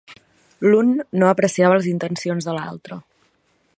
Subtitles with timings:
[0.67, 2.99] L'un no apercebia les intencions de l'altre.